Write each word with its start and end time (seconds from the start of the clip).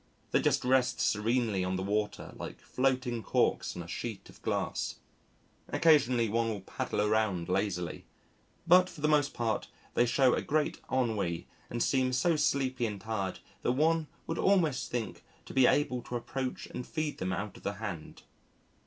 They 0.31 0.41
just 0.41 0.65
rest 0.65 0.99
serenely 0.99 1.63
on 1.63 1.75
the 1.75 1.83
water 1.83 2.33
like 2.35 2.59
floating 2.59 3.21
corks 3.21 3.75
on 3.77 3.83
a 3.83 3.87
sheet 3.87 4.29
of 4.31 4.41
glass. 4.41 4.95
Occasionally 5.67 6.27
one 6.27 6.49
will 6.49 6.61
paddle 6.61 7.01
around 7.01 7.47
lazily. 7.47 8.05
But 8.65 8.89
for 8.89 9.01
the 9.01 9.07
most 9.07 9.35
part 9.35 9.67
they 9.93 10.07
show 10.07 10.33
a 10.33 10.41
great 10.41 10.81
ennui 10.91 11.45
and 11.69 11.83
seem 11.83 12.13
so 12.13 12.35
sleepy 12.35 12.87
and 12.87 12.99
tired 12.99 13.41
that 13.61 13.73
one 13.73 14.07
would 14.25 14.39
almost 14.39 14.89
think 14.89 15.23
to 15.45 15.53
be 15.53 15.67
able 15.67 16.01
to 16.01 16.15
approach 16.15 16.65
and 16.65 16.87
feed 16.87 17.19
them 17.19 17.31
out 17.31 17.55
of 17.57 17.61
the 17.61 17.73
hand. 17.73 18.23